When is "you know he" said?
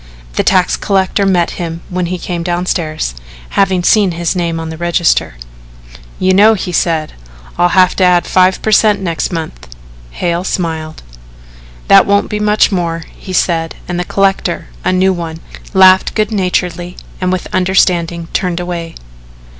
6.17-6.71